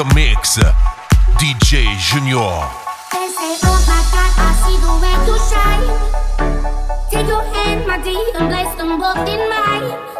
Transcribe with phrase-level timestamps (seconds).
[0.00, 0.56] Oh the mix
[1.36, 2.38] DJ Junior.
[7.10, 10.19] Take your hand, my dear, and them both in mine.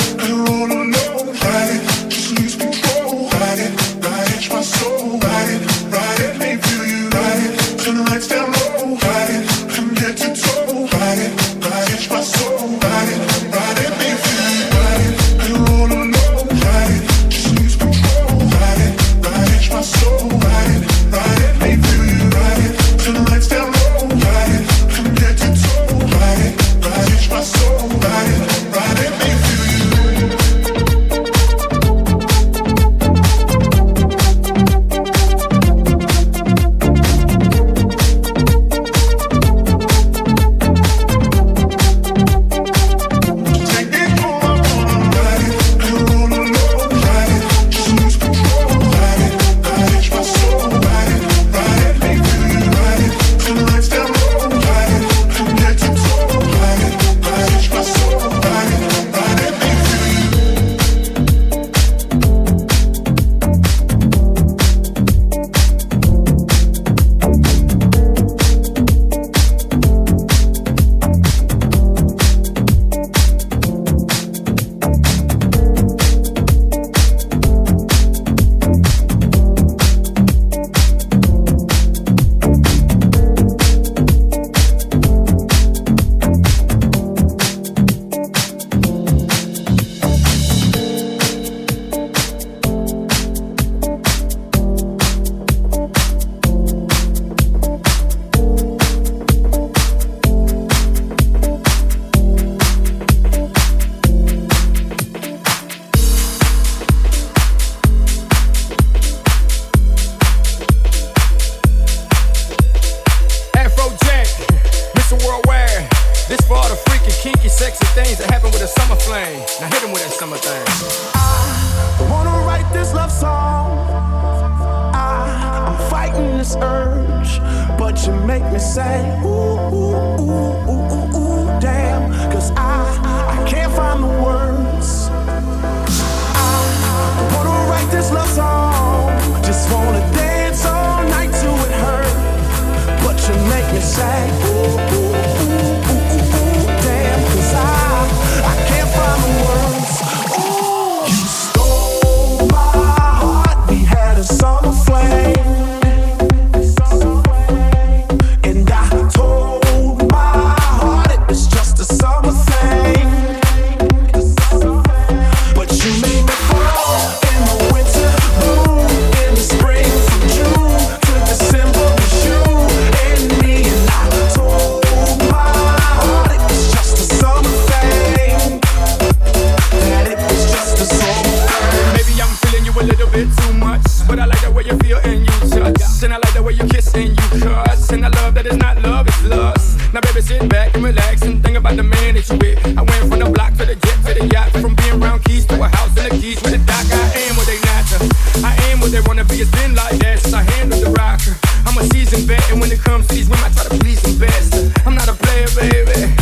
[205.69, 205.91] baby.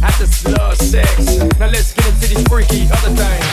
[0.00, 1.38] That's slow sex.
[1.58, 3.45] Now let's get into these freaky other things.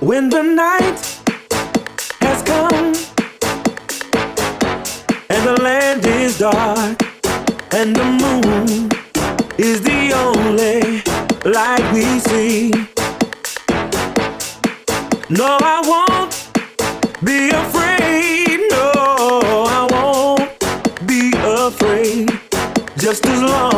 [0.00, 1.00] When the night
[2.20, 2.94] has come
[5.28, 7.02] and the land is dark
[7.74, 8.90] and the moon
[9.58, 11.02] is the only
[11.50, 12.70] light we see.
[15.30, 16.32] No, I won't
[17.24, 18.70] be afraid.
[18.70, 22.30] No, I won't be afraid
[22.98, 23.77] just as long.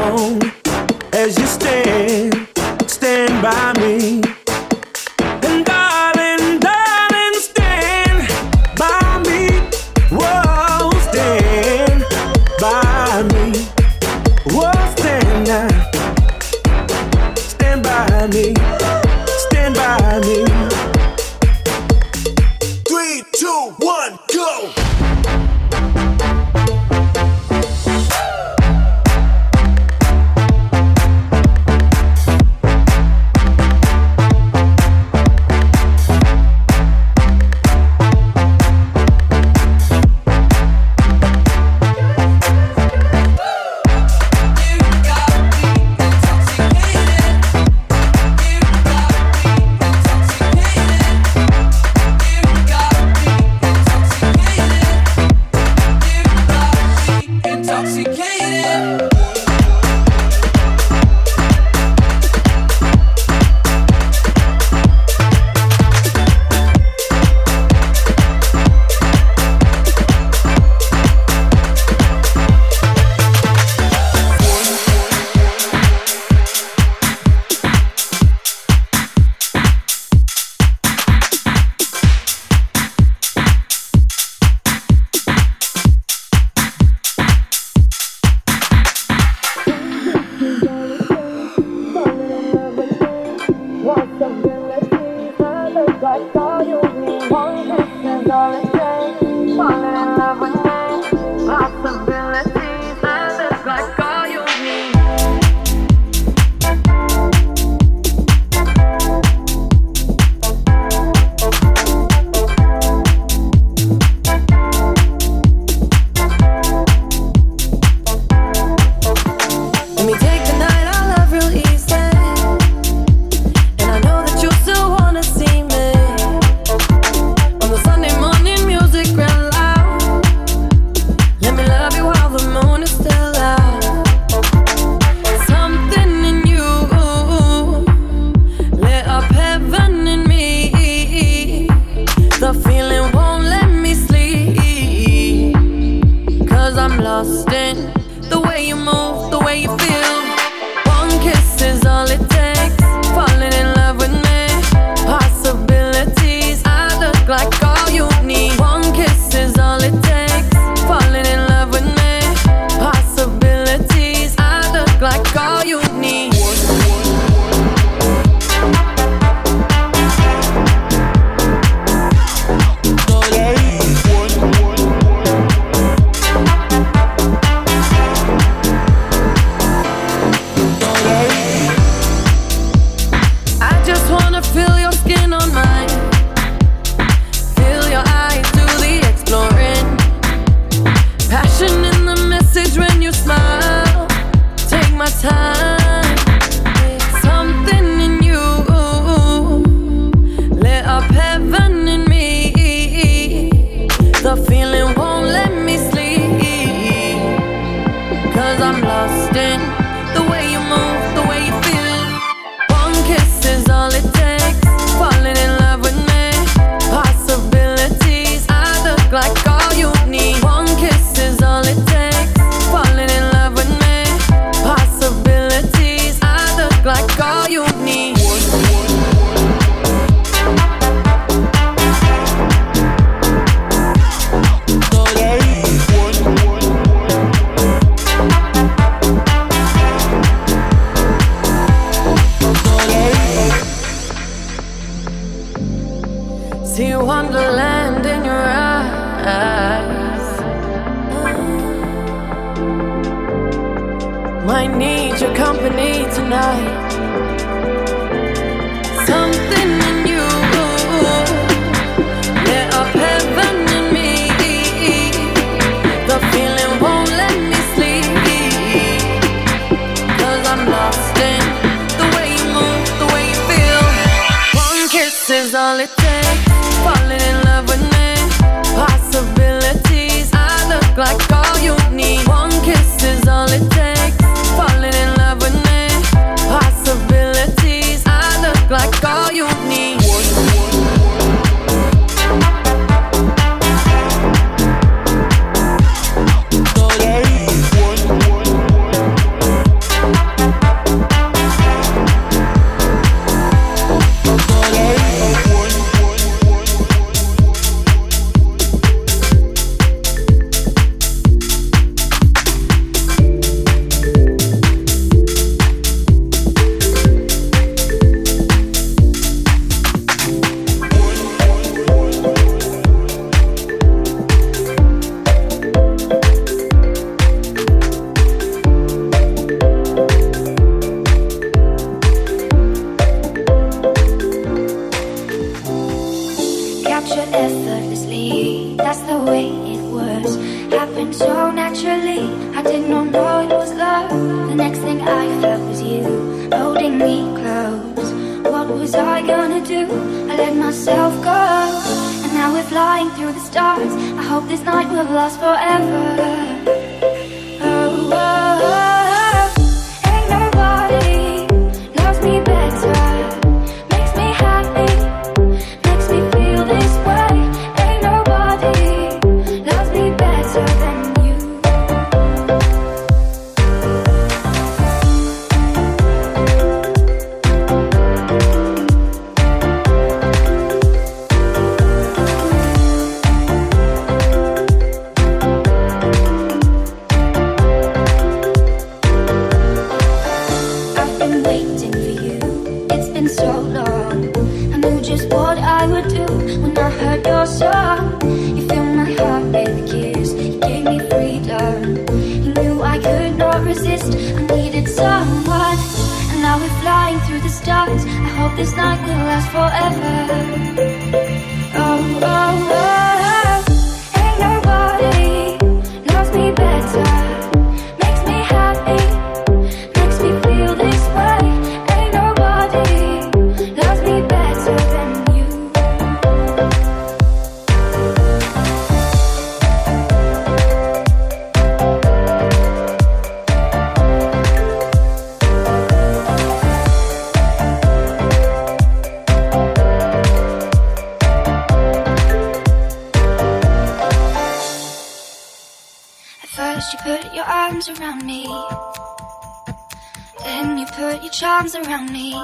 [451.33, 452.35] Charms around me.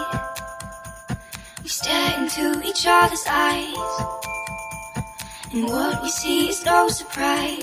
[1.63, 3.75] We stare into each other's eyes.
[5.53, 7.61] And what we see is no surprise.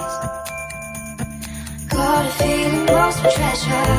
[1.89, 3.89] Got a feeling most of treasure.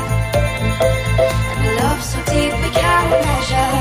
[1.57, 3.75] And a love so deep we can't measure.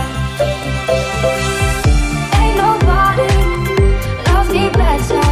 [2.40, 3.34] Ain't nobody
[4.26, 5.23] loves me better.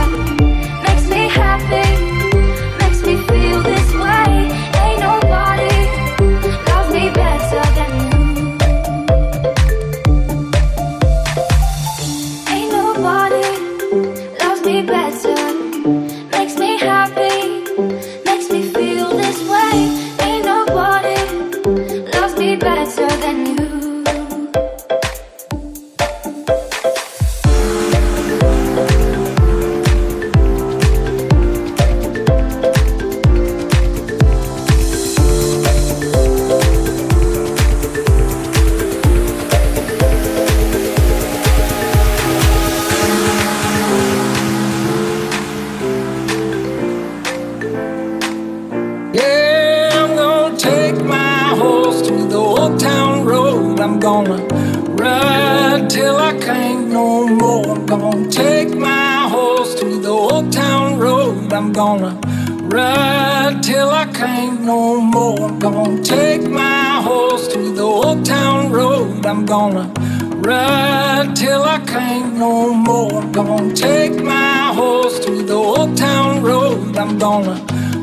[77.12, 77.62] I'm gonna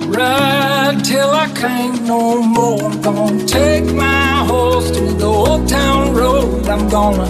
[0.08, 2.82] ride till I can't no more.
[2.82, 6.68] I'm gonna take my horse to the old town road.
[6.68, 7.24] I'm gonna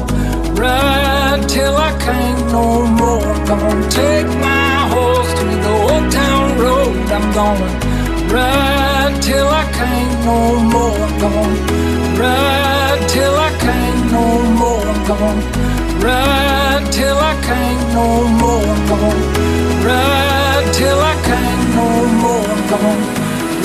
[0.54, 3.22] ride till I can't no more.
[3.22, 6.96] I'm gonna take my horse to the old town road.
[7.12, 7.70] I'm gonna
[8.34, 10.98] ride till I can't no more.
[10.98, 14.82] I'm gonna ride till I can't no more.
[14.82, 15.42] I'm gonna
[16.04, 18.66] ride till I can't no more.
[18.66, 21.88] I'm gonna ride till I can't no
[22.22, 22.48] more.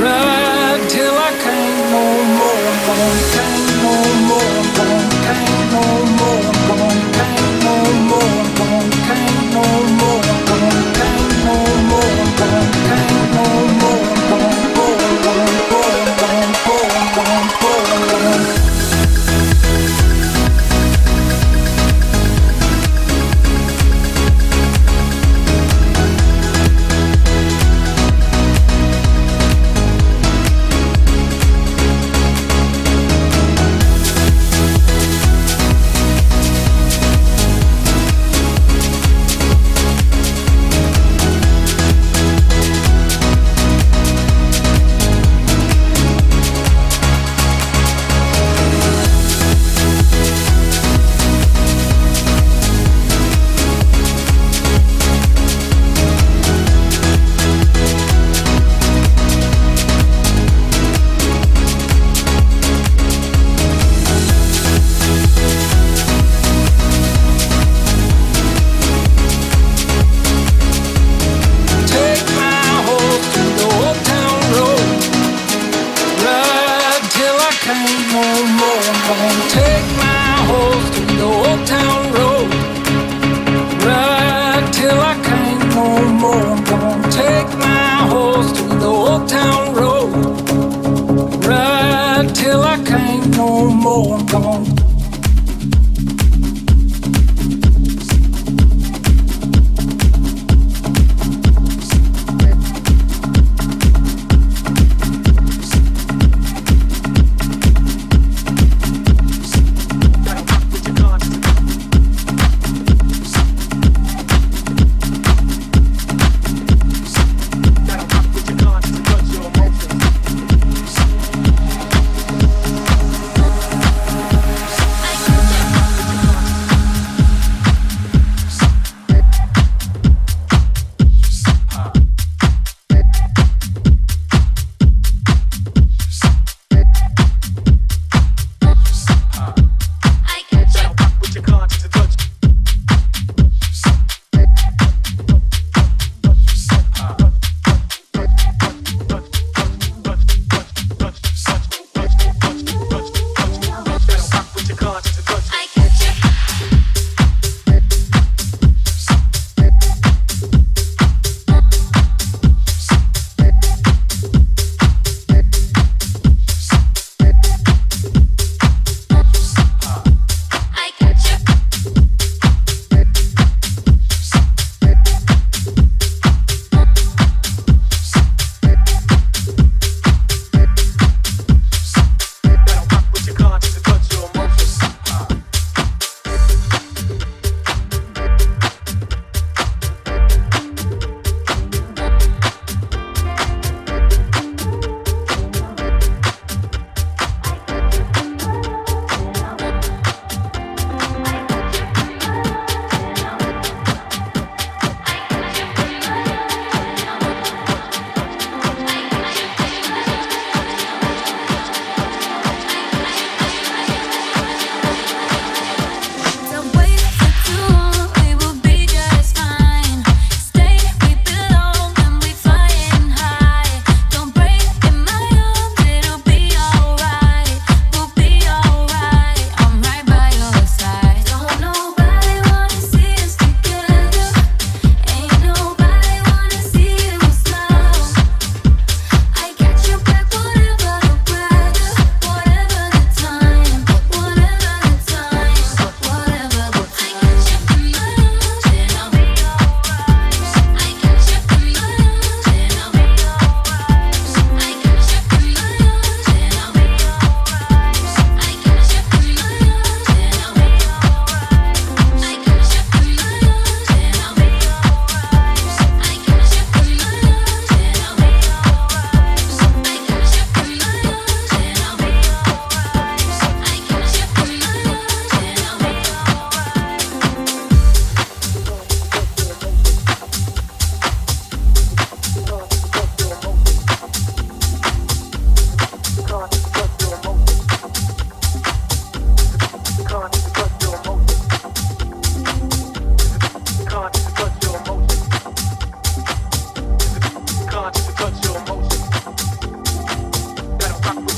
[0.04, 2.04] Ride till I can't no
[2.38, 2.72] more.
[3.36, 3.96] Can't no
[4.30, 4.54] more.
[5.28, 5.84] Can't no
[6.20, 6.44] more.
[7.18, 7.76] Can't no
[8.10, 8.34] more.
[9.08, 9.66] Can't no
[10.00, 10.83] more.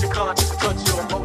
[0.01, 1.24] with your to touch your emotions.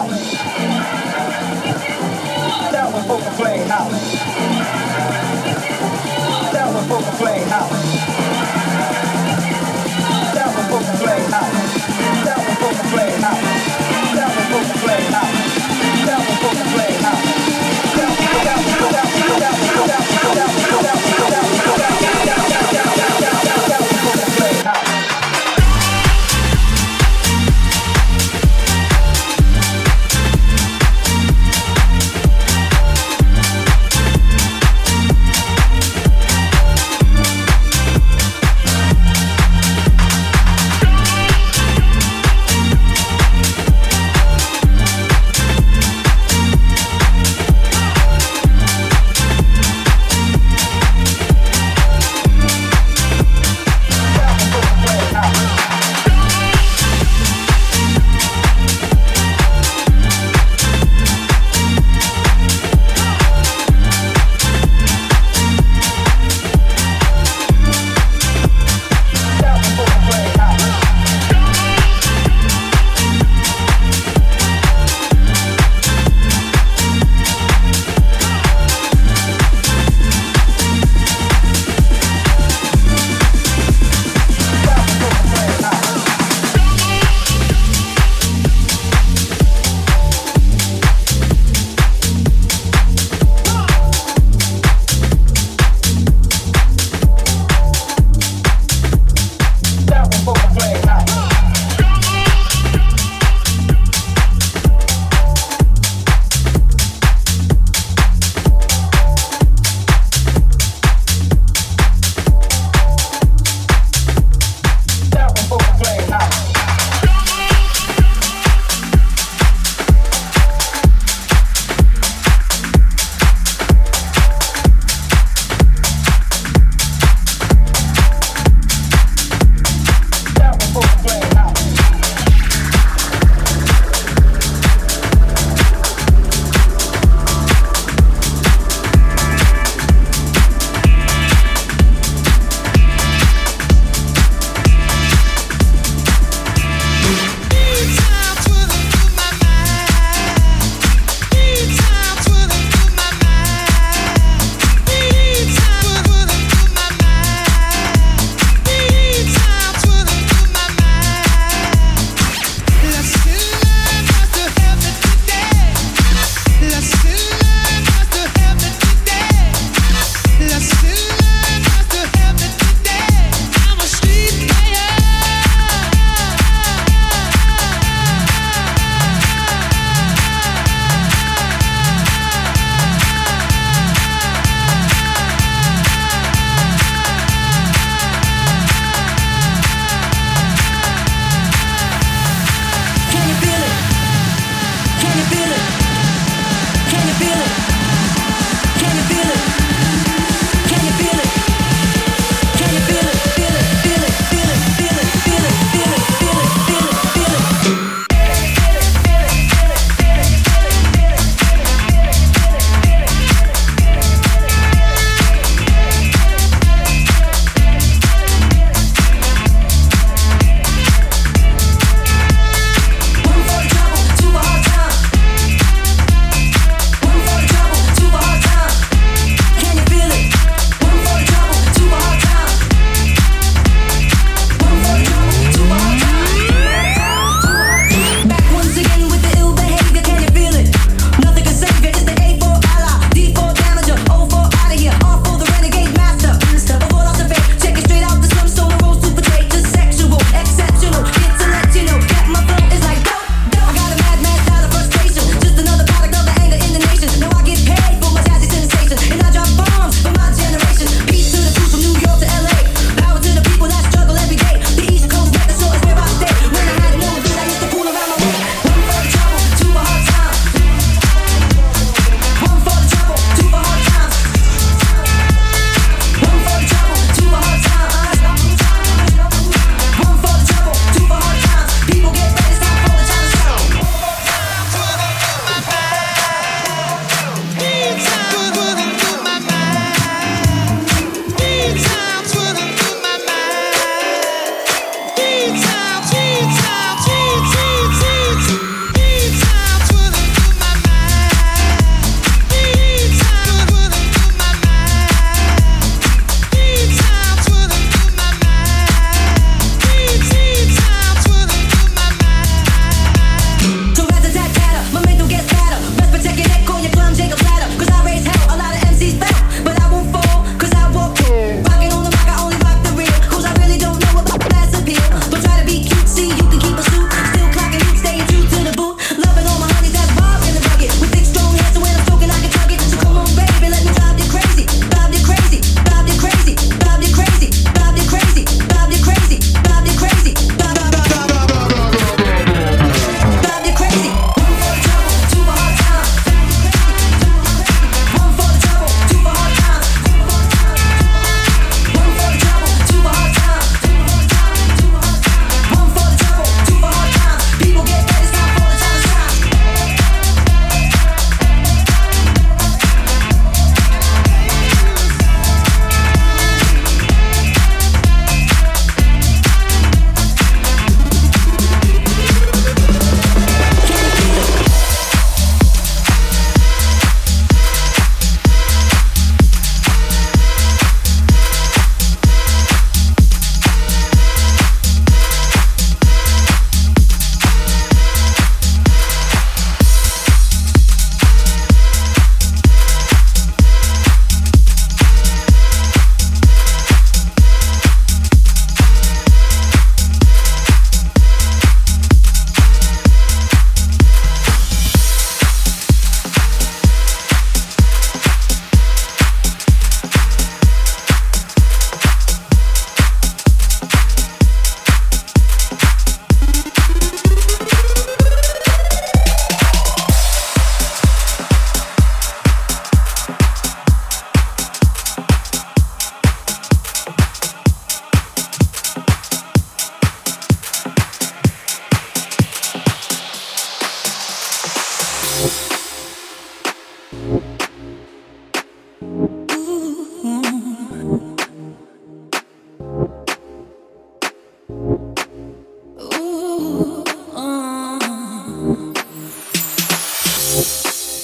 [0.00, 0.32] house.
[2.72, 4.14] That one for the play house.
[6.52, 8.19] That one for the play house.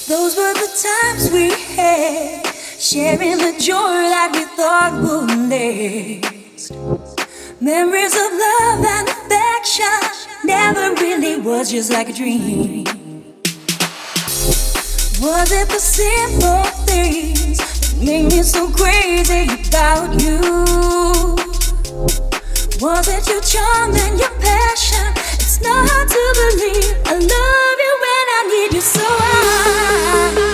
[0.08, 2.46] Those were the times we had,
[2.78, 6.70] sharing the joy that we thought would last.
[7.60, 9.98] Memories of love and affection
[10.44, 12.84] never really was just like a dream.
[15.20, 20.38] Was it the simple things that made me so crazy about you?
[22.80, 25.12] Was it your charm and your passion?
[25.34, 27.85] It's not hard to believe I love you
[28.48, 30.45] need you so high.